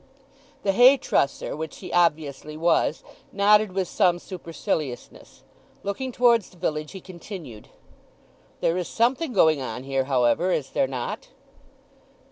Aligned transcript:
The 0.63 0.71
hay 0.71 0.97
trusser, 0.97 1.55
which 1.55 1.77
he 1.77 1.93
obviously 1.93 2.57
was, 2.57 3.03
nodded 3.31 3.73
with 3.73 3.87
some 3.87 4.17
superciliousness. 4.17 5.43
Looking 5.83 6.11
towards 6.11 6.49
the 6.49 6.57
village, 6.57 6.93
he 6.93 7.01
continued, 7.01 7.67
"There 8.61 8.77
is 8.77 8.87
something 8.87 9.31
going 9.31 9.61
on 9.61 9.83
here, 9.83 10.05
however, 10.05 10.51
is 10.51 10.71
there 10.71 10.87
not?" 10.87 11.27